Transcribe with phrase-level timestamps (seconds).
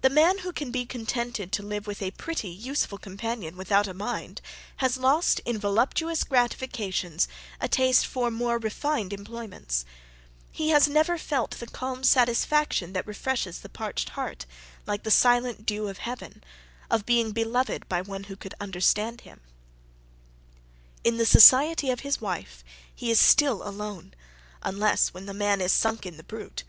[0.00, 3.94] The man who can be contented to live with a pretty useful companion without a
[3.94, 4.40] mind,
[4.78, 7.28] has lost in voluptuous gratifications
[7.60, 9.84] a taste for more refined enjoyments;
[10.50, 14.44] he has never felt the calm satisfaction that refreshes the parched heart,
[14.88, 16.42] like the silent dew of heaven
[16.90, 19.40] of being beloved by one who could understand him.
[21.04, 24.14] In the society of his wife he is still alone,
[24.64, 26.64] unless when the man is sunk in the brute.